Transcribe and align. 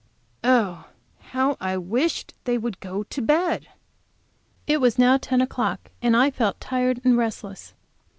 Oh, 0.43 0.87
how 1.19 1.57
I 1.61 1.77
wished 1.77 2.33
they 2.45 2.57
would 2.57 2.79
go 2.79 3.03
to 3.03 3.21
bed! 3.21 3.67
It 4.65 4.81
was 4.81 4.97
now 4.97 5.17
ten 5.17 5.41
o'clock, 5.41 5.91
and 6.01 6.17
I 6.17 6.31
felt 6.31 6.59
tired 6.59 6.99
and 7.03 7.15
restless. 7.17 7.75